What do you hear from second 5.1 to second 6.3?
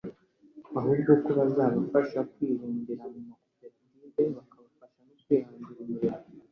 kwihangira imirimo